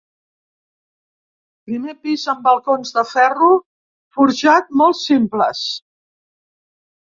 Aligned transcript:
Primer 1.69 1.93
pis 2.07 2.23
amb 2.33 2.41
balcons 2.47 2.95
de 2.95 3.03
ferro 3.11 3.51
forjat 4.17 4.73
molt 4.83 5.01
simples. 5.03 5.63